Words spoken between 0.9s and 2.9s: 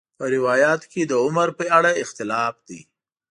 کې د عمر په اړه اختلاف دی.